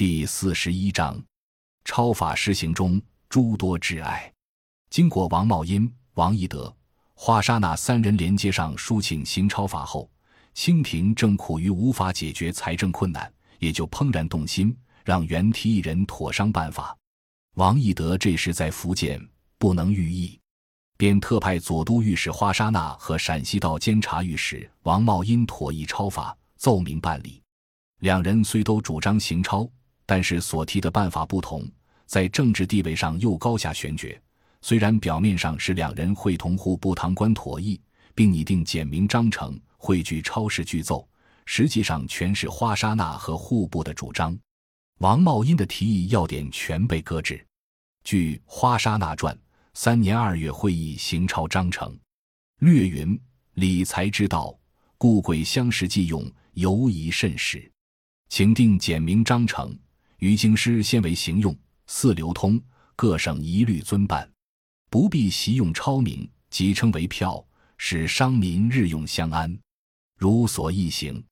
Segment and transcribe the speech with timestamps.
[0.00, 1.22] 第四十一章，
[1.84, 4.32] 超法施行中诸多挚爱。
[4.88, 6.74] 经过王茂荫、王义德、
[7.12, 10.10] 华沙那三人连接上书请行超法后，
[10.54, 14.74] 清廷正苦于无法解决财政困难，也就怦然动心，
[15.04, 16.96] 让袁提一人妥商办法。
[17.56, 19.22] 王义德这时在福建，
[19.58, 20.40] 不能御意。
[20.96, 27.42] 便特派左都御史花沙那和陕西道监察御史王茂荫妥议超法，奏明办理。
[27.98, 29.70] 两人虽都主张行超，
[30.10, 31.64] 但是所提的办法不同，
[32.04, 34.20] 在政治地位上又高下悬绝。
[34.60, 37.80] 虽然表面上是两人会同户部堂官妥议，
[38.12, 41.08] 并拟定简明章程，汇聚超市具奏，
[41.46, 44.36] 实际上全是花沙那和户部的主张。
[44.98, 47.46] 王茂荫的提议要点全被搁置。
[48.02, 49.32] 据《花沙那传》。
[49.74, 51.96] 三年二月，会议行抄章程，
[52.58, 53.16] 略云
[53.54, 54.52] 理财之道，
[54.98, 57.70] 故鬼相识计用，尤宜慎始。
[58.28, 59.78] 请定简明章程，
[60.20, 61.56] 于京师先为行用，
[61.86, 62.60] 四流通，
[62.94, 64.30] 各省一律遵办，
[64.90, 67.42] 不必习用超名，即称为票，
[67.78, 69.58] 使商民日用相安。
[70.18, 71.14] 如所议行。《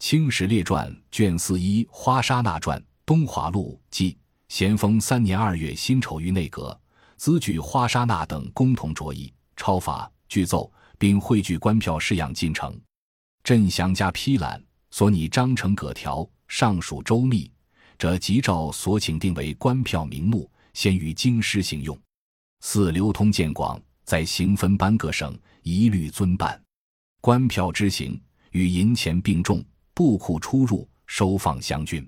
[0.00, 2.76] 清史列传》卷四一《花沙那传》
[3.06, 6.78] 东华录记：咸丰三年二月辛丑于内阁。
[7.16, 12.76] 兹举花沙那等共同着意抄法具奏，并汇聚官票式样进程。
[13.44, 14.60] 朕详加批览，
[14.90, 17.48] 所拟章程葛条尚属周密，
[17.98, 21.98] 则即照所请定为官票名目，先于京师行用。
[22.60, 26.60] 四流通见广，在行分班各省一律遵办。
[27.20, 28.20] 官票之行
[28.52, 29.64] 与银钱并重，
[29.94, 32.06] 布库出入收放相均。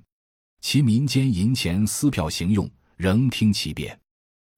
[0.61, 3.99] 其民间银钱私票行用，仍听其便。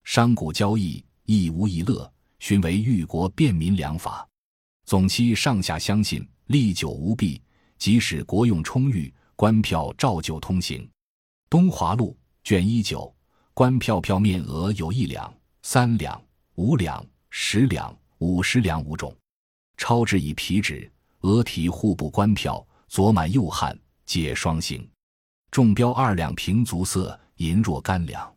[0.05, 4.27] 商贾交易亦无一乐，寻为裕国便民良法。
[4.87, 7.41] 总期上下相信，历久无弊，
[7.79, 10.89] 即使国用充裕，官票照旧通行。
[11.51, 13.11] 东华录卷一九，
[13.55, 15.33] 官票票面额有一两、
[15.63, 16.23] 三两、
[16.57, 19.17] 五两、十两、五十两五种，
[19.79, 24.87] 钞制以皮纸，额体户部官票，左满右汉，皆双行。
[25.51, 28.31] 重标二两平足色，银若干两。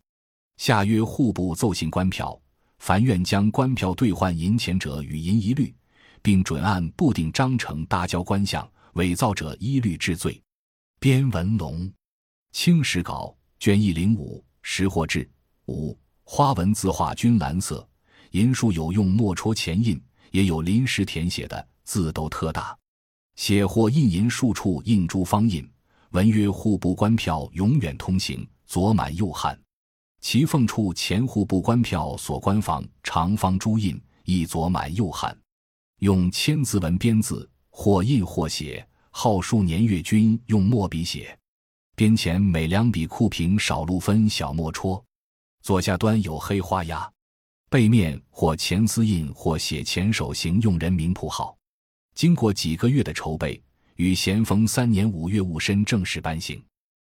[0.56, 2.40] 下约户部奏行官票，
[2.80, 5.76] 凡愿将官票兑换银钱者，与银一律，
[6.22, 10.42] 并准按布定章程搭交官项，伪造者一律治罪。
[10.98, 11.92] 边文龙，
[12.52, 15.28] 清史稿卷一零五识货志
[15.68, 17.88] 五花纹字画均蓝色，
[18.32, 20.00] 银数有用墨戳前印，
[20.32, 22.78] 也有临时填写的字都特大。
[23.36, 25.68] 写或印银数处印珠方印，
[26.12, 29.58] 文曰户部官票永远通行，左满右汉。
[30.20, 35.36] 其缝处前户部官票所官房长方朱印，亦左满右汉，
[36.00, 41.36] 用千字文编字，或印或写，号数年月均用墨笔写。
[41.96, 45.04] 边前每两笔库平少路分小墨戳，
[45.62, 47.10] 左下端有黑花压，
[47.70, 51.56] 背面或前丝印或写前手行用人名谱号。
[52.16, 53.62] 经过几个月的筹备，
[53.96, 56.64] 于咸丰三年五月戊申正式颁行。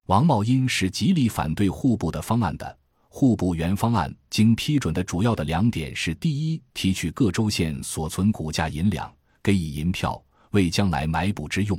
[0.06, 2.78] 王茂英是极力反对户部的方案的。
[3.08, 11.78] 户部原方案经批准的主要的两点是：第一，提取各州县所存谷价银两，给以银票，为将来买补之用；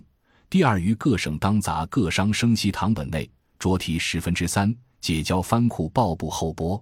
[0.53, 3.27] 第二，于各省当杂各商生息堂本内
[3.57, 4.71] 着提十分之三，
[5.01, 6.79] 解交藩库报部后拨。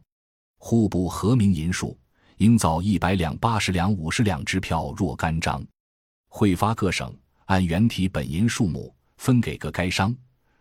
[0.57, 1.97] 户部核明银数，
[2.35, 5.65] 应造一百两、八十两、五十两支票若干张，
[6.27, 10.13] 汇发各省，按原体本银数目分给各该商，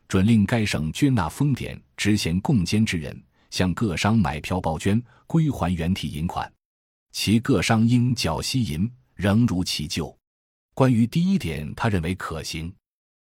[0.07, 3.21] 准令该省捐纳封典执衔共监之人。
[3.51, 6.49] 向各商买票报捐，归还原体银款，
[7.11, 10.17] 其各商应缴息银仍如其旧。
[10.75, 12.71] 关于第一点，他认为可行；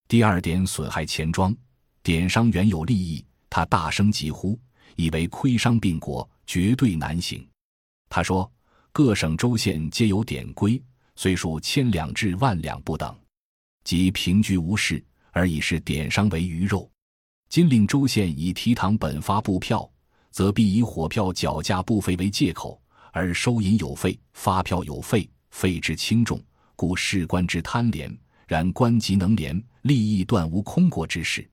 [0.07, 1.55] 第二点损害钱庄，
[2.01, 4.59] 典商原有利益，他大声疾呼，
[4.95, 7.47] 以为亏商并国，绝对难行。
[8.09, 8.51] 他说：
[8.91, 10.81] 各省州县皆有典规，
[11.15, 13.15] 虽数千两至万两不等，
[13.83, 16.89] 即平居无事，而以是典商为鱼肉。
[17.49, 19.89] 今令州县以提堂本发布票。
[20.33, 22.81] 则必以火票缴价不费为借口，
[23.11, 26.43] 而收银有费，发票有费，费之轻重，
[26.75, 28.11] 故事官之贪廉。
[28.47, 31.49] 然官即能廉，利益断无空过之事，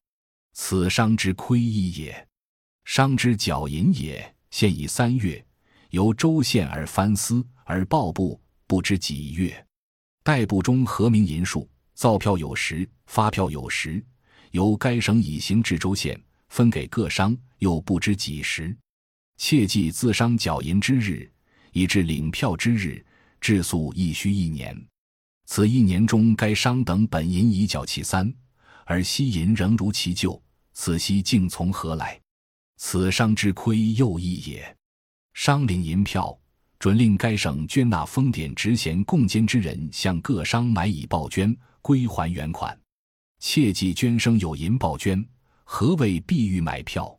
[0.53, 2.29] 此商之亏益也。
[2.85, 5.45] 商之缴银也，现已三月，
[5.91, 9.67] 由州县而翻司而报部，不知几月。
[10.23, 14.05] 代部中核明银数，造票有时，发票有时，
[14.53, 16.21] 由该省以行至州县。
[16.51, 18.77] 分给各商，又不知几时。
[19.37, 21.31] 切记自商缴银之日，
[21.73, 23.05] 以至领票之日，
[23.41, 24.77] 至速亦需一年。
[25.53, 28.33] 此一年中，该商等本银已缴其三，
[28.85, 30.41] 而息银仍如其旧，
[30.75, 32.21] 此息竟从何来？
[32.77, 34.77] 此商之亏又一也。
[35.35, 36.39] 商领银票，
[36.79, 41.53] 准令该省捐纳封典职衔贡监之人向各商买以报捐，
[41.83, 42.81] 归还原款。
[43.41, 45.21] 切记捐生有银报捐，
[45.65, 47.13] 何谓必欲买票？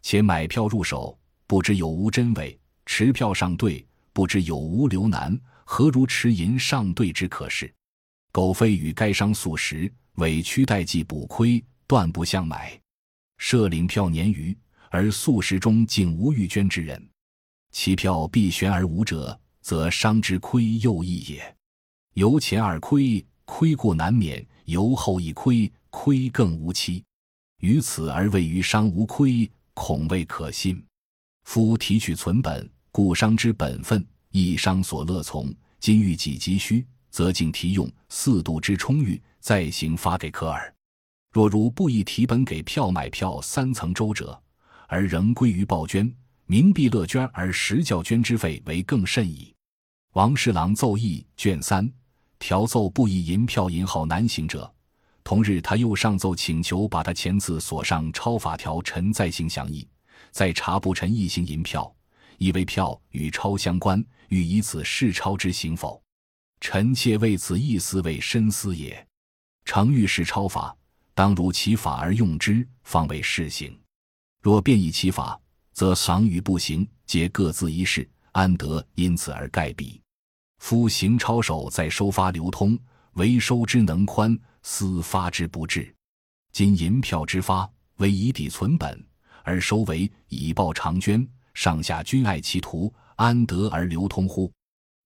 [0.00, 5.38] 且买票入手，不知有无真伪；持票上对，不知有无流难。
[5.68, 7.70] 何如持银上对之可是？
[8.30, 12.80] 苟非与该商素食，委屈代计补亏，断不相买。
[13.38, 14.56] 设领票年余，
[14.90, 17.04] 而素食中竟无欲捐之人，
[17.72, 21.56] 其票必悬而无者，则商之亏又异也。
[22.14, 27.02] 由前而亏，亏过难免；由后一亏，亏更无期。
[27.58, 30.82] 于此而谓于商无亏，恐未可信。
[31.44, 34.06] 夫提取存本，故商之本分。
[34.30, 40.72] 一商所乐从，今欲己急需，则竟提用四度之充裕，再行发给科尔。
[41.32, 44.38] 若如不以提本给票买票三层周折，
[44.88, 46.10] 而仍归于报捐，
[46.46, 49.54] 民必乐捐而实教捐之费为更甚矣。
[50.12, 51.90] 王侍郎奏议卷三
[52.38, 54.72] 条奏不以银票银号难行者，
[55.24, 59.86] 同日他又上奏请求把他前次所上抄法条陈再行详议，
[60.30, 61.92] 再查不陈一行银票。
[62.38, 66.02] 以为票与钞相关，欲以此试钞之行否？
[66.60, 69.06] 臣妾为此一思为深思也。
[69.64, 70.76] 诚欲试钞法，
[71.14, 73.78] 当如其法而用之，方为试行。
[74.40, 75.38] 若变以其法，
[75.72, 80.00] 则赏与不行，皆各自一事，安得因此而盖彼？
[80.58, 82.78] 夫行钞手在收发流通，
[83.14, 85.94] 为收之能宽，私发之不至。
[86.52, 89.04] 今银票之发，为以抵存本，
[89.42, 91.26] 而收为以报长捐。
[91.56, 94.52] 上下均爱其徒，安得而流通乎？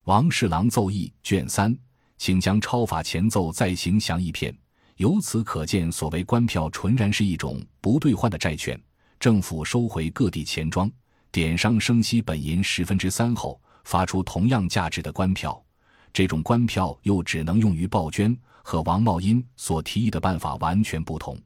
[0.07, 1.79] 王侍郎奏议卷三，
[2.19, 4.53] 请将抄法前奏再行详一篇。
[4.97, 8.79] 由此可见，所谓官票纯然是一种不兑换的债券。
[9.21, 10.91] 政府收回各地钱庄，
[11.31, 15.65] 典商生息本银十分之三后，发出同样价值的官票。
[16.13, 21.41] 这种官票又只能用于报捐，和王茂荫所提议的办法完全不同。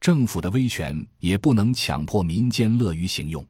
[0.00, 3.44] 政府的威权也不能强迫民间乐于行用。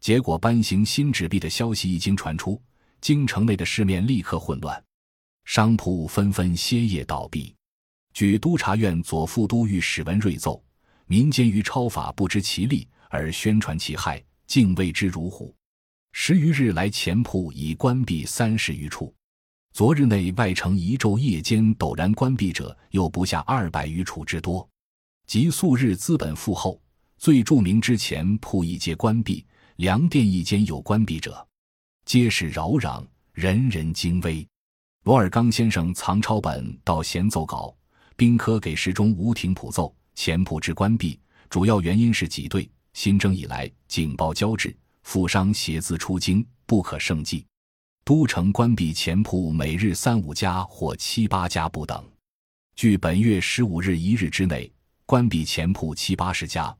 [0.00, 2.60] 结果，颁行新纸币的消息一经传出，
[3.00, 4.82] 京城内的市面立刻混乱，
[5.44, 7.54] 商铺纷纷歇业倒闭。
[8.14, 10.62] 据督察院左副都御史文瑞奏，
[11.06, 15.54] 民间于抄法不知其利而宣传其害，竟畏之如虎。
[16.12, 19.14] 十余日来，钱铺已关闭三十余处。
[19.72, 24.66] 昨日内外城一昼夜间陡然关闭者，又不下二百余处之多。
[25.26, 26.80] 即素日资本富厚、
[27.18, 29.44] 最著名之前铺已皆关闭。
[29.78, 31.46] 粮店一间有关闭者，
[32.04, 34.44] 皆是扰攘，人人惊危。
[35.04, 37.72] 罗尔刚先生藏抄本到闲奏稿，
[38.16, 41.16] 宾科给时中吴廷谱奏前铺之关闭，
[41.48, 42.68] 主要原因是挤兑。
[42.92, 47.46] 新政以来，警报交至，富商携资出京，不可胜计。
[48.04, 52.04] 都城关闭前铺，每日三五家或七八家不等。
[52.74, 54.68] 据本月十五日一日之内，
[55.06, 56.76] 关闭前铺七八十家。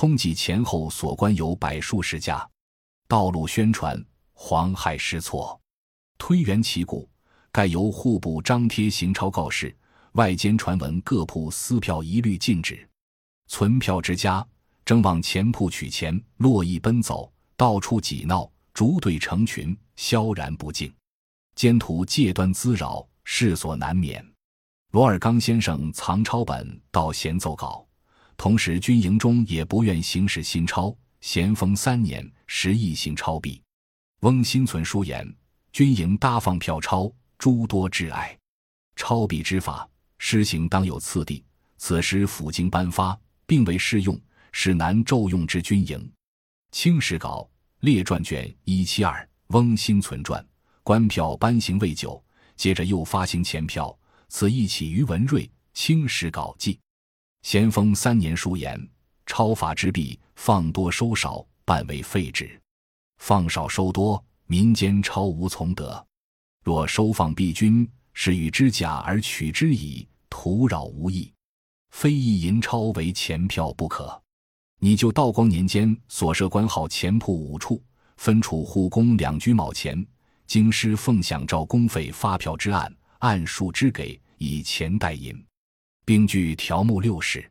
[0.00, 2.48] 通缉前后所关有百数十家，
[3.08, 4.00] 道路宣传
[4.32, 5.60] 黄害失措，
[6.16, 7.10] 推圆其故，
[7.50, 9.76] 盖由户部张贴行钞告示，
[10.12, 12.88] 外间传闻各铺撕票一律禁止，
[13.48, 14.46] 存票之家
[14.84, 20.94] 争往钱铺取钱，络绎奔走，到处挤闹，逐队成群，萧然不静，
[21.56, 24.24] 奸徒借端滋扰，世所难免。
[24.92, 27.84] 罗尔刚先生藏抄本到闲奏稿。
[28.38, 30.96] 同时，军营中也不愿行使新钞。
[31.20, 33.60] 咸丰三年，时亦行钞币。
[34.20, 35.28] 翁新存书言：
[35.72, 38.38] 军营搭放票钞，诸多挚爱。
[38.94, 39.86] 钞币之法
[40.18, 41.44] 施行当有次第。
[41.78, 44.18] 此时府经颁发，并未适用，
[44.52, 46.08] 使难骤用之军营。
[46.70, 50.44] 清史稿列传卷一七二，翁新存传。
[50.84, 52.22] 官票颁行未久，
[52.54, 53.96] 接着又发行钱票，
[54.28, 55.50] 此一起于文瑞。
[55.74, 56.78] 清史稿记。
[57.42, 58.88] 咸丰三年书言：
[59.24, 62.46] 超法之弊，放多收少，半为废止；
[63.18, 66.06] 放少收多，民间超无从得。
[66.64, 71.32] 若收放弊君，是与之假而取之矣，徒扰无益。
[71.90, 74.20] 非以银钞为钱票不可。
[74.80, 77.82] 你就道光年间所设官号钱铺五处，
[78.16, 80.06] 分处户工两居卯钱，
[80.46, 85.47] 京师奉享照公费发票之案，按数之给，以钱代银。
[86.08, 87.46] 并据条目六史，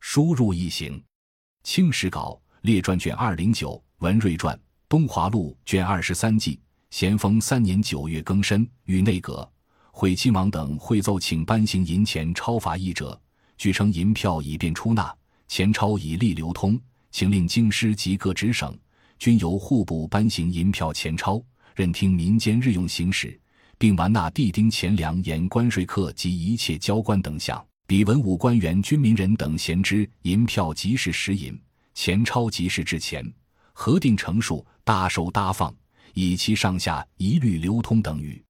[0.00, 1.04] 输入一行。
[1.62, 6.58] 清史稿列传卷二零九，文瑞传东华录卷二十三记。
[6.88, 9.46] 咸丰三年九月庚申，与内阁、
[9.92, 13.20] 会亲王等会奏，请颁行银钱钞法议者。
[13.58, 15.14] 据称银票已便出纳，
[15.46, 16.80] 钱钞以利流通，
[17.10, 18.74] 请令京师及各直省
[19.18, 21.44] 均由户部颁行银票钱钞，
[21.76, 23.38] 任听民间日用行使，
[23.76, 27.62] 并完纳地丁钱粮沿关税课及一切交关等项。
[27.90, 31.60] 比文武官员、军民人等闲之银票即是实银，
[31.92, 33.28] 钱钞即是制钱，
[33.72, 35.74] 核定成数，大收大放，
[36.14, 38.40] 以其上下一律流通等语。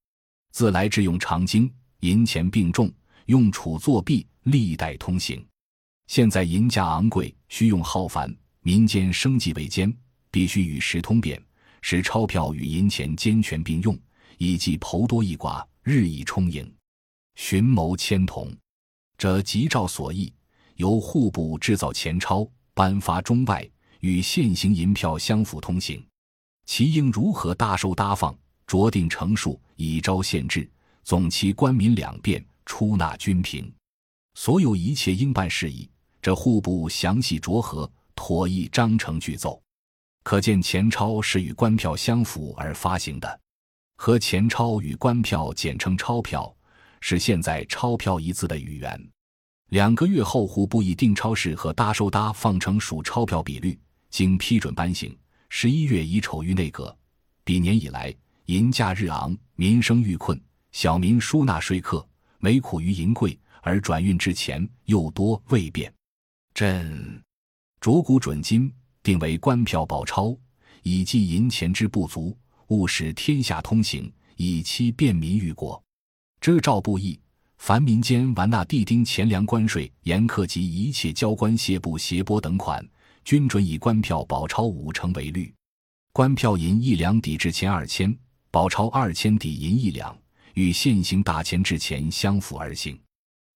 [0.53, 2.93] 自来制用长经，银钱并重，
[3.29, 5.43] 用储作币，历代通行。
[6.07, 8.31] 现在银价昂贵，需用浩繁，
[8.61, 9.91] 民间生计维艰，
[10.31, 11.43] 必须与时通变，
[11.81, 13.99] 使钞票与银钱兼权并用，
[14.37, 16.71] 以计剖多益寡，日益充盈。
[17.37, 18.55] 寻谋千同，
[19.21, 20.33] 这即照所议，
[20.77, 26.03] 由户部制造钱钞，颁发中外，与现行银票相辅通行。
[26.65, 28.35] 其应如何大收大放，
[28.67, 30.67] 酌定成数，以招限制，
[31.05, 33.71] 总其官民两便，出纳均平。
[34.37, 35.87] 所有一切应办事宜。
[36.23, 39.61] 这户部详细酌核，妥议章程具奏。
[40.23, 43.41] 可见钱钞是与官票相符而发行的，
[43.99, 46.51] 和钱钞与官票简称钞票，
[47.01, 49.11] 是现在钞票一字的语言。
[49.71, 53.79] 两个月后，户部以定钞式和搭收搭放成属钞票比率，
[54.11, 55.17] 经批准颁行。
[55.49, 56.97] 十一月已丑于内阁。
[57.45, 58.15] 比年以来，
[58.47, 60.41] 银价日昂，民生愈困，
[60.73, 62.07] 小民输纳税课，
[62.39, 65.93] 每苦于银贵，而转运之钱又多未便。
[66.53, 67.23] 朕
[67.81, 70.37] 着古准金，定为官票宝钞，
[70.83, 72.37] 以济银钱之不足，
[72.69, 75.83] 务使天下通行，以期便民于国。
[76.41, 77.21] 遮诏不易，
[77.59, 82.83] 凡民间完纳地丁钱粮关税严苛及一切交关谢布协拨等款，
[83.25, 85.53] 均准以官票宝钞五成为率。
[86.15, 88.17] 官票银一两抵制钱二千，
[88.51, 90.17] 宝钞二千抵银一两，
[90.55, 92.99] 与现行大钱制钱相符而行。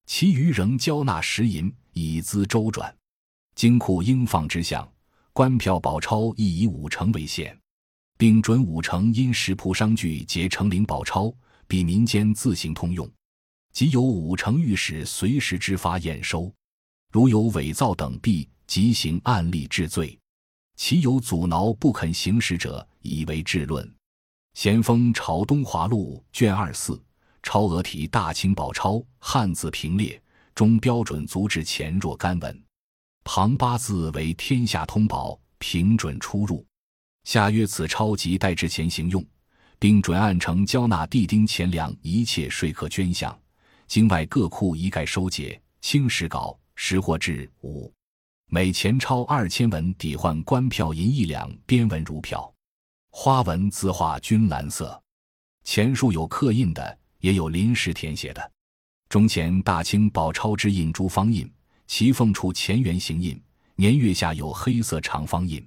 [0.04, 1.74] 其余仍交纳实银。
[1.94, 2.94] 以资周转，
[3.54, 4.86] 金库应放之项，
[5.32, 7.56] 官票宝钞亦以五成为限，
[8.18, 11.32] 并准五成因食铺商具结成领宝钞，
[11.66, 13.11] 比民间自行通用。
[13.73, 16.52] 即有五成御史随时支发验收，
[17.11, 20.18] 如有伪造等弊，即行案例治罪。
[20.76, 23.88] 其有阻挠不肯行使者，以为治论。
[24.54, 27.02] 咸丰朝东华录卷二四，
[27.42, 30.21] 超额体大清宝钞汉字平列。
[30.54, 32.64] 中标准足制前若干文，
[33.25, 36.64] 旁八字为天下通宝，平准出入。
[37.25, 39.26] 下曰此钞及代之前行用，
[39.78, 43.38] 并准按成交纳地丁钱粮一切税课捐项，
[43.87, 45.61] 境外各库一概收结。
[45.81, 47.93] 清史稿识货制五，
[48.47, 52.50] 每钱钞二千文抵换官票银一两，边纹如票，
[53.11, 54.99] 花纹字画均蓝色。
[55.62, 58.52] 钱数有刻印的，也有临时填写的。
[59.11, 61.52] 中前大清宝钞之印珠方印，
[61.87, 63.38] 其缝处前圆形印，
[63.76, 65.62] 年月下有黑色长方印，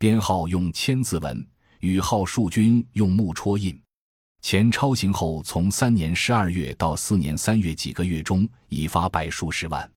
[0.00, 1.46] 编号用千字文，
[1.84, 3.78] 与号数军用木戳印。
[4.40, 9.88] 钱钞行后，从三年十二月到四年三月几个月中，已发百数十万。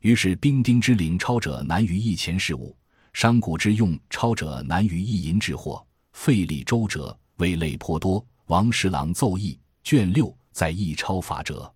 [0.00, 2.76] 于是兵丁之领钞者难于一钱事务，
[3.12, 8.24] 商贾之用钞者难于一银之货，费力周折，为累颇多。
[8.46, 11.72] 王十郎奏议卷六在议钞法者。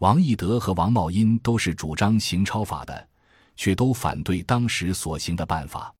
[0.00, 3.08] 王义德和王茂荫都是主张行钞法的，
[3.56, 5.94] 却都反对当时所行的办法。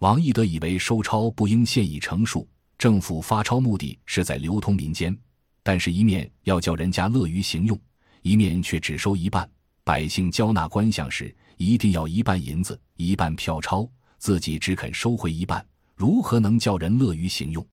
[0.00, 5.16] 王义德以为收钞不应现已成数，政府发钞目的是在流通民间，
[5.62, 7.78] 但是一面要叫人家乐于行用，
[8.20, 9.48] 一面却只收一半。
[9.84, 13.88] 百姓交纳官饷时，一定要一半银子，一半票钞，
[14.18, 17.66] 自己只肯收回一半，如何能叫人乐于行用？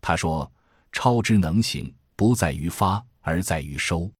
[0.00, 0.50] 他说
[0.90, 4.10] ：“钞之能行，不在于发，而在于收。”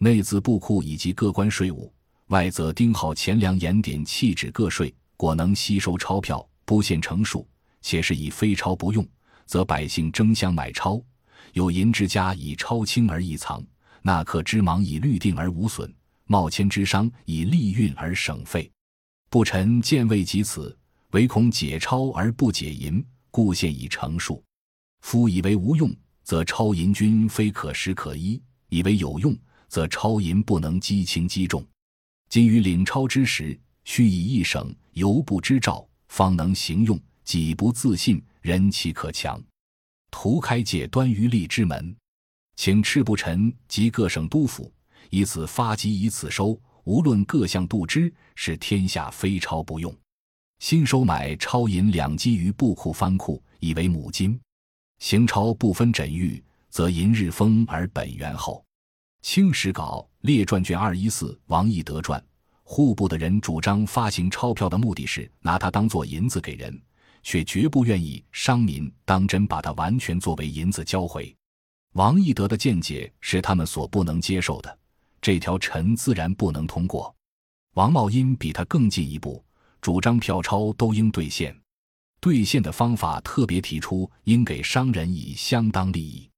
[0.00, 1.92] 内自布库以及各关税务，
[2.28, 7.48] 外则丁号钱粮盐点弃纸各税，果能吸收钞票，不限成数，
[7.80, 9.02] 且是以非钞不用，
[9.46, 11.02] 则百姓争相买钞。
[11.54, 13.64] 有银之家以钞轻而易藏，
[14.02, 15.90] 纳客之忙以律定而无损，
[16.26, 18.70] 冒签之商以利运而省费。
[19.30, 20.76] 不臣见未及此，
[21.12, 24.44] 唯恐解钞而不解银，故现以成数。
[25.00, 25.90] 夫以为无用，
[26.22, 29.34] 则钞银均非可食可依；以为有用。
[29.68, 31.66] 则钞银不能积轻积重，
[32.28, 37.00] 今于领钞之时，须以一省犹不知兆，方能行用。
[37.24, 39.38] 己不自信，人岂可强？
[40.10, 41.94] 图开解端于吏之门，
[42.56, 44.72] 请赤部臣及各省督府
[45.10, 49.94] 以此发及以此收，无论各项度之，使天下非钞不用。
[50.60, 54.40] 新收买钞银两积于布库藩库，以为母金。
[55.00, 58.64] 行钞不分枕玉，则银日丰而本元厚。
[59.20, 62.24] 清史稿列传卷二一四王义德传，
[62.70, 66.78] 户部的人主张发行钞票的目的是拿它当做银子给人，
[67.22, 71.34] 却绝不愿意商民当真把它完全作为银子交回。
[71.94, 74.78] 王懿德的见解是他们所不能接受的，
[75.22, 77.12] 这条臣自然不能通过。
[77.72, 79.42] 王茂因比他更进一步，
[79.80, 81.58] 主张票钞都应兑现，
[82.20, 86.28] 兑现的方法特别提出应给商人以相当利益，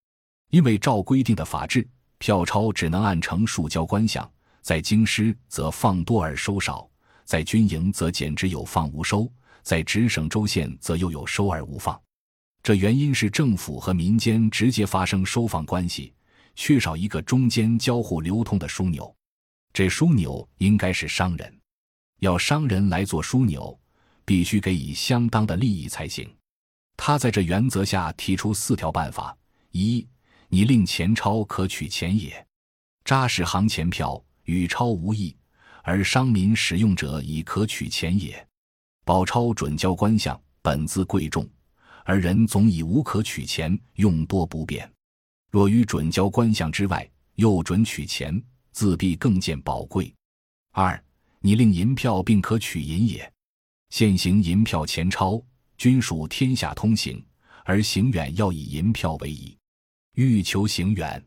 [0.51, 1.87] 因为照规定的法制，
[2.19, 4.25] 票钞只能按成数交官饷。
[4.63, 6.89] 在京师则放多而收少，
[7.25, 9.31] 在军营则简直有放无收，
[9.63, 12.01] 在直省州县则又有收而无放。
[12.63, 16.13] 这原因是政府和民间直接发生收放关系，
[16.55, 19.15] 缺少一个中间交互流通的枢纽。
[19.73, 21.59] 这枢纽应该是商人，
[22.19, 23.79] 要商人来做枢纽，
[24.27, 26.29] 必须给予相当的利益才行。
[26.97, 29.35] 他在这原则下提出四条办法：
[29.71, 30.07] 一，
[30.49, 32.47] 你令钱钞可取钱也，
[33.05, 34.23] 扎实行钱票。
[34.51, 35.37] 与钞无异，
[35.85, 38.45] 而商民使用者以可取钱也。
[39.05, 41.49] 宝钞准交官相，本自贵重，
[42.05, 44.91] 而人总以无可取钱，用多不便。
[45.53, 48.43] 若于准交官相之外，又准取钱，
[48.73, 50.13] 自必更见宝贵。
[50.73, 51.01] 二，
[51.39, 53.33] 你令银票并可取银也。
[53.91, 55.41] 现行银票钱钞
[55.79, 57.25] 均属天下通行，
[57.65, 59.57] 而行远要以银票为宜。
[60.15, 61.25] 欲求行远，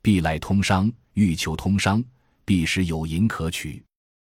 [0.00, 2.02] 必赖通商；欲求通商。
[2.44, 3.84] 必使有银可取，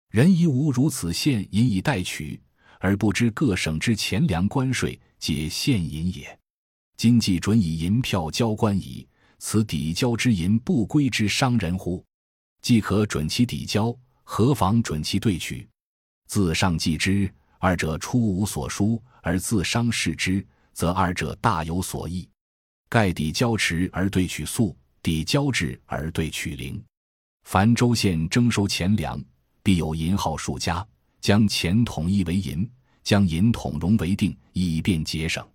[0.09, 2.39] 人宜无如此现银以代取，
[2.79, 6.37] 而不知各省之钱粮关税皆现银也。
[6.97, 9.07] 今既准以银票交官矣，
[9.39, 12.03] 此抵交之银不归之商人乎？
[12.61, 15.67] 既可准其抵交，何妨准其兑取？
[16.27, 22.29] 自上计之，二者出无所殊，而自商视之，则二者大有所益。
[22.87, 26.83] 盖抵交迟而兑取粟，抵交至而兑取零。
[27.51, 29.21] 凡州县征收钱粮，
[29.61, 30.87] 必有银号数家，
[31.19, 32.65] 将钱统一为银，
[33.03, 35.45] 将银统融为定，以便节省。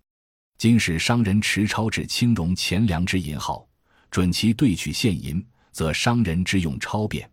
[0.59, 3.67] 今使商人持钞至轻融钱粮之银号，
[4.11, 7.27] 准其兑取现银，则商人之用钞便，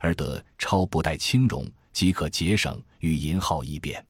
[0.00, 4.04] 而得钞不带轻融，即可节省，与银号一便。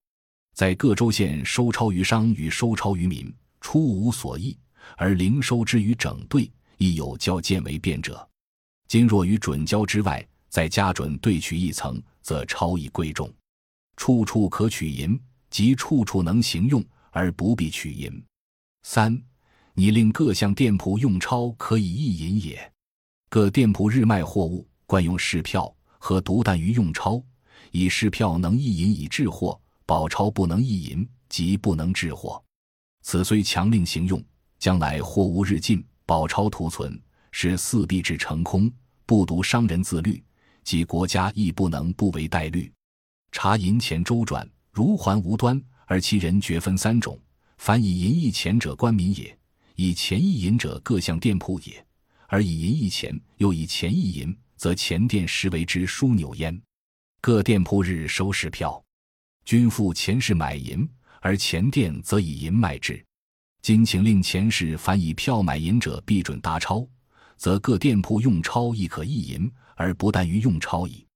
[0.55, 4.57] 在各州县收钞于商与收钞于民，出无所异，
[4.97, 8.27] 而零收之于整兑，亦有较见为便者。
[8.88, 13.31] 今若于准交之外，再加准兑取一层，则超以贵重，
[13.98, 15.20] 处处可取银，
[15.51, 18.11] 即处处能行用，而不必取银。
[18.85, 19.22] 三，
[19.74, 22.72] 你令各项店铺用钞可以易银也。
[23.29, 27.22] 各店铺日卖货物，惯用市票，和独但于用钞，
[27.72, 32.42] 以市票能易银以制货，宝钞不能易银，即不能制货。
[33.03, 34.24] 此虽强令行用，
[34.59, 36.98] 将来货物日进，宝钞徒存。
[37.31, 38.71] 使四币制成空，
[39.07, 40.23] 不独商人自律，
[40.64, 42.71] 即国家亦不能不为代律。
[43.33, 47.19] 查银钱周转，如环无端，而其人绝分三种：
[47.59, 49.35] 凡以银易钱者，官民也；
[49.77, 51.75] 以钱易银者，各项店铺也；
[52.27, 56.61] 而以银易钱，又以钱易银，则钱店实为之枢纽焉。
[57.21, 58.83] 各店铺日收市票，
[59.45, 60.88] 均付钱市买银，
[61.21, 63.05] 而钱店则以银卖之。
[63.61, 66.87] 今请令钱市凡以票买银者，必准搭钞。
[67.38, 71.07] 则各店铺用钞亦可易银，而不但于用钞矣。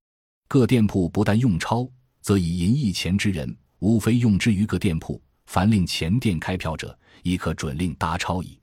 [0.48, 1.86] 各店铺不但用钞，
[2.20, 5.20] 则以银易钱之人，无非用之于各店铺。
[5.46, 8.58] 凡令钱店开票者，亦可准令搭钞矣。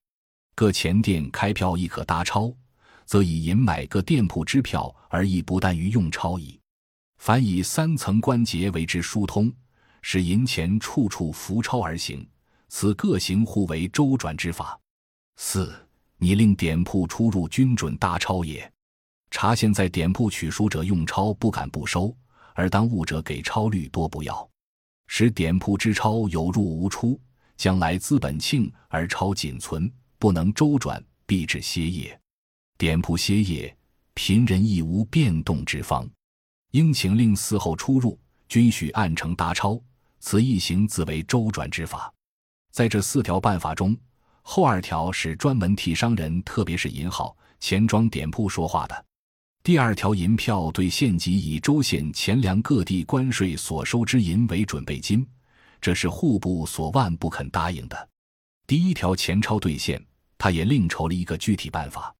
[0.56, 2.52] 各钱店开票亦可搭钞，
[3.06, 6.58] 则以银买各店铺支票，而亦不但于用钞矣。
[7.17, 9.52] 凡以三层关节为之疏通，
[10.02, 12.26] 使银钱处处浮钞而行，
[12.69, 14.80] 此各行互为周转之法。
[15.36, 15.76] 四。
[16.21, 18.71] 你令典铺出入均准大钞也。
[19.32, 22.15] 查现在典铺取书者用钞不敢不收，
[22.53, 24.47] 而当务者给钞率多不要，
[25.08, 27.19] 使典铺之钞有入无出，
[27.55, 32.19] 将来资本庆而钞仅存，不能周转，必致歇业。
[32.77, 33.73] 典铺歇业，
[34.13, 36.10] 贫人亦无变动之方。
[36.71, 39.82] 应请令嗣后出入均须按成大钞，
[40.19, 42.13] 此一行自为周转之法。
[42.71, 43.95] 在这四条办法中。
[44.41, 49.06] 后二条是专门替商人，特别是银号、钱庄点铺说话的。
[49.62, 55.28] 第二条银票对县级以州县钱粮各地关税所收之银为准备金，
[55.82, 58.10] 这是户部所万不肯答应的。
[58.65, 60.04] 第一条钱钞兑现，
[60.38, 62.15] 他也另筹了一个具体办法。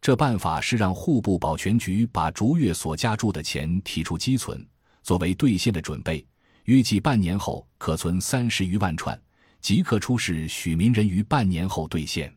[0.00, 4.64] 这办法是让户部保全局把逐月所加注的钱提出积存，
[5.02, 6.24] 作为兑现的准备，
[6.64, 9.20] 预计半年后可存三十余万串。
[9.60, 12.32] 即刻出示，许民人于半年后兑现。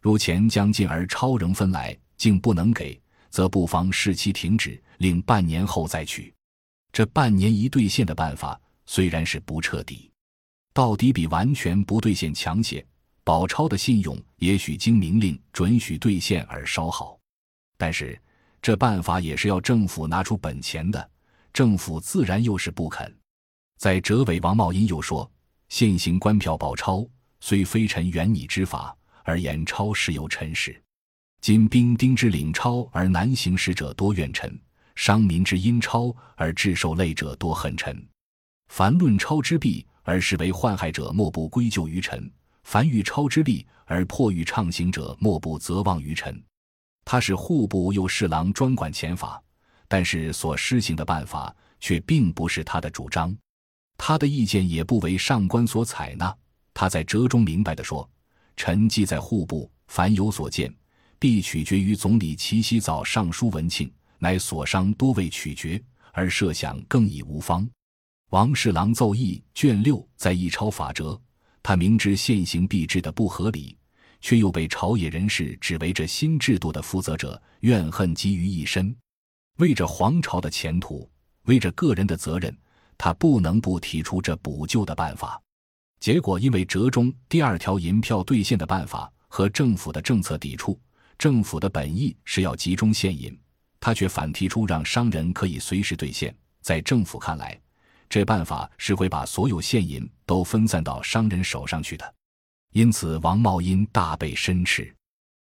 [0.00, 6.34] 如钱将尽而超仍分来，竟不能给，则不妨视其停止，令半年后再取。
[6.92, 10.10] 这半年一兑现的办法虽然是不彻底，
[10.72, 12.84] 到底比完全不兑现强些。
[13.24, 17.16] 宝钞的信用也许经明令准许兑现而稍好，
[17.78, 18.20] 但是
[18.60, 21.10] 这办法也是要政府拿出本钱的，
[21.52, 23.16] 政府自然又是不肯。
[23.78, 25.30] 在折尾，王茂荫又说
[25.72, 27.08] ：“现行官票宝钞
[27.40, 30.78] 虽非臣原拟之法，而言钞实有臣事。
[31.40, 34.54] 今兵丁之领钞而难行使者多怨臣，
[34.96, 38.06] 商民之因钞而致受累者多恨臣。
[38.68, 42.30] 凡论钞之弊而视为患害者，莫不归咎于臣。”
[42.64, 46.38] 凡欲钞之利而迫于畅行者，莫不责望于臣。
[47.02, 49.42] 他是户部右侍郎，专管钱法，
[49.88, 53.34] 但是所施行的办法却并不是他的主张，
[54.04, 56.36] 他的意见也不为上官所采纳。
[56.74, 58.10] 他在折中明白地说
[58.56, 60.74] ：“臣既在户部，凡有所见，
[61.20, 63.88] 必取决于总理齐夕早上书文庆，
[64.18, 67.64] 乃所商多未取决，而设想更已无方。”
[68.30, 71.16] 王侍郎奏议卷六在议抄法折。
[71.62, 73.78] 他明知现行币制的不合理，
[74.20, 78.92] 却又被朝野人士指为这新制度的负责者，怨恨积于一身。
[79.58, 81.08] 为着皇朝的前途，
[81.44, 82.52] 为着个人的责任，
[83.04, 85.42] 他不能不提出这补救的办法。
[85.98, 90.80] 结果因为折中第二条银票兑现的办法和政府的政策抵触，
[91.18, 93.36] 政府的本意是要集中现银，
[93.80, 96.32] 他却反提出让商人可以随时兑现。
[96.60, 97.60] 在政府看来，
[98.08, 102.14] 这办法是会把所有现银都分散到商人手上去的，
[102.70, 104.94] 因此王茂因大被申斥。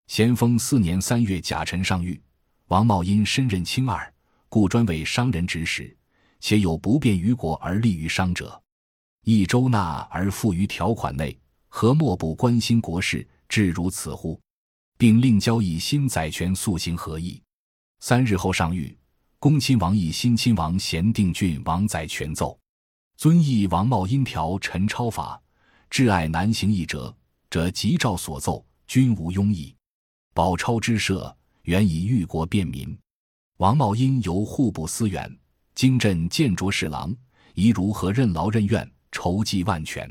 [0.08, 2.20] 咸丰四年三月甲辰上谕，
[2.66, 4.12] 王茂因身任卿二，
[4.50, 5.96] 故专为商人指使，
[6.46, 8.62] 且有不便于国而利于商者，
[9.24, 14.40] 亦周纳而附于条款内，何莫不关心国事，至如此乎？
[14.96, 17.42] 并令交易新载权速行合议。
[17.98, 18.94] 三日后上谕。
[19.40, 22.56] 恭亲王以新亲王咸定郡王载权奏，
[23.16, 25.42] 遵义王茂因条陈超法，
[25.90, 27.12] 挚爱难行议者，
[27.50, 29.74] 者即诏所奏，均无庸议。
[30.32, 32.96] 宝钞之设，原以御国便民。
[33.56, 35.36] 王茂因由户部司员，
[35.76, 37.14] 经镇建卓侍郎，
[37.52, 40.10] 宜如何任劳任怨，筹计万全。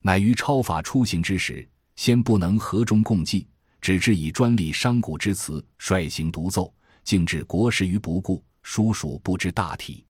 [0.00, 3.48] 乃于超法出行之时，先不能和中共济，
[3.80, 8.40] 只知以专利商贾之词，率行独奏，竟置国事于不顾。
[8.62, 10.06] 叔叔不知大体，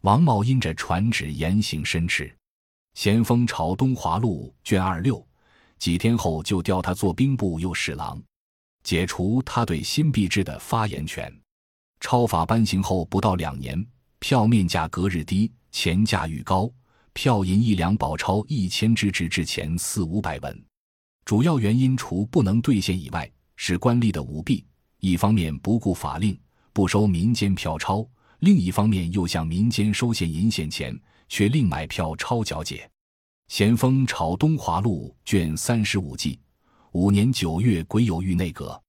[0.00, 2.34] 王茂因着传旨严刑申斥。
[2.94, 5.22] 咸丰朝东华录卷二六，
[5.78, 8.18] 几天后就调他做兵部右侍郎，
[8.82, 11.30] 解除他对新币制的发言权。
[12.00, 13.86] 超法颁行后不到两年，
[14.20, 16.70] 票面价隔日低，钱价愈高，
[17.14, 20.64] 票银一两宝钞一千支，直至钱四五百文。
[21.24, 24.64] 主要原因除不能兑现以外，是官吏的舞弊。
[25.00, 26.38] 一方面不顾法令。
[26.72, 30.96] 不收民间票钞，另一方面又向民间收现银现钱，
[31.28, 32.88] 却另买票钞缴解。
[33.48, 36.38] 咸丰朝东华录卷三十五记，
[36.92, 38.80] 五年九月癸酉御内阁，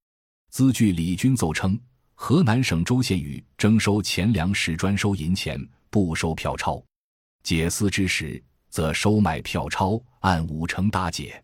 [0.51, 1.77] 资据李军奏称，
[2.23, 6.79] 河南省州县宇征收钱粮时专收银钱，不收票钞。
[7.41, 11.43] 解私之时，则收买票钞，按五成搭解，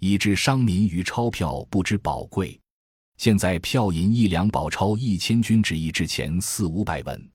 [0.00, 2.60] 以致商民于钞票不知宝贵。
[3.16, 7.30] 现在票银一两宝钞一千钧之一之钱四五百文，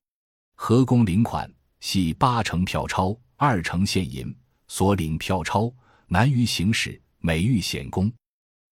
[0.54, 4.32] 河工领款系八成票钞，二成现银。
[4.68, 5.72] 所领票钞
[6.06, 8.12] 难于行使，每遇显工，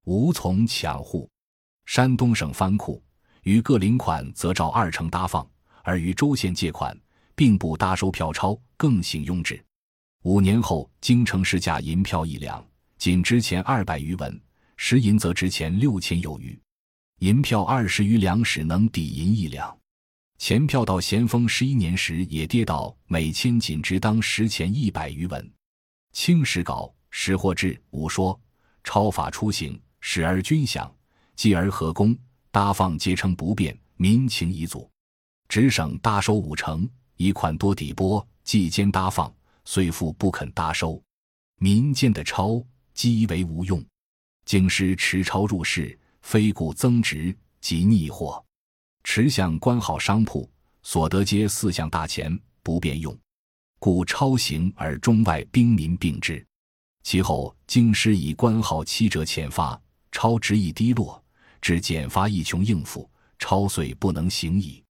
[0.05, 1.27] 无从抢户。
[1.87, 3.03] 山东省藩库
[3.43, 5.47] 于各领款则照二成搭放，
[5.83, 6.97] 而于州县借款
[7.35, 9.63] 并不搭收票钞，更行庸制。
[10.23, 12.65] 五年后，京城市价银票一两
[12.99, 14.41] 仅值钱二百余文，
[14.77, 16.57] 实银则值钱六千有余。
[17.19, 19.77] 银票二十余两时能抵银一两，
[20.39, 25.45] 钱票到咸丰十一年时也跌到每千仅值当十钱一百余文。
[26.13, 28.41] 《清史稿》识货志五说：
[28.85, 30.93] 超法出行，始而均享，
[31.35, 32.17] 继而合工
[32.53, 34.89] 搭放皆称不便，民情已阻，
[35.49, 39.35] 只省搭收五成，以款多抵拨，计兼搭放，
[39.65, 41.03] 遂复不肯搭收。
[41.59, 43.85] 民间的钞积为无用，
[44.45, 45.99] 京师持钞入市。
[46.23, 48.45] 非故增值即逆货，
[49.03, 50.49] 持向官好商铺，
[50.85, 53.19] 所得皆四项大钱，不便用，
[53.81, 56.47] 故超行而中外兵民并之。
[57.03, 59.81] 其后京师以官号七折遣发，
[60.13, 61.22] 超值亦低落，
[61.63, 64.85] 至减发一穷应付，超岁不能行矣。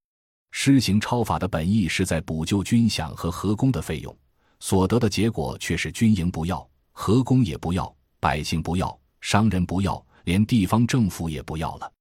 [0.50, 4.16] 施行超法的本意是在补救军饷和河工的费用，
[4.58, 10.04] 所得的结果却是军营不要，河工也不要，百姓不要，商人不要。
[10.24, 11.92] 连地方政府也不要了。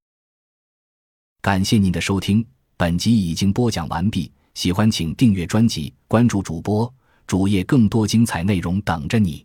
[1.42, 2.46] 感谢您的收听，
[2.78, 4.32] 本集已经播讲完毕。
[4.54, 6.94] 喜欢请订阅专辑，关注主播
[7.26, 9.44] 主页，更多精彩内容等着你。